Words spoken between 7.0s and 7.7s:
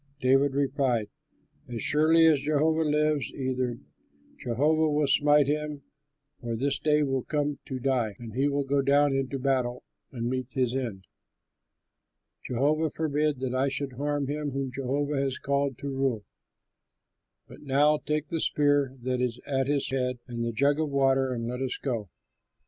will come